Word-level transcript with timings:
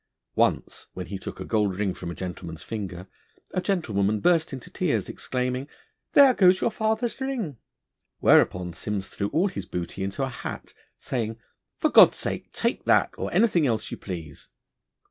Once 0.35 0.87
when 0.93 1.05
he 1.05 1.19
took 1.19 1.39
a 1.39 1.45
gold 1.45 1.75
ring 1.75 1.93
from 1.93 2.09
a 2.09 2.15
gentleman's 2.15 2.63
finger 2.63 3.05
a 3.51 3.61
gentlewoman 3.61 4.19
burst 4.19 4.51
into 4.51 4.71
tears, 4.71 5.07
exclaiming, 5.07 5.67
'There 6.13 6.33
goes 6.33 6.59
your 6.59 6.71
father's 6.71 7.21
ring.' 7.21 7.57
Whereupon 8.17 8.73
Simms 8.73 9.09
threw 9.09 9.27
all 9.27 9.47
his 9.47 9.67
booty 9.67 10.03
into 10.03 10.23
a 10.23 10.27
hat, 10.29 10.73
saying, 10.97 11.37
'For 11.77 11.91
God's 11.91 12.17
sake, 12.17 12.51
take 12.51 12.85
that 12.85 13.11
or 13.15 13.31
anything 13.31 13.67
else 13.67 13.91
you 13.91 13.97
please.' 13.97 14.49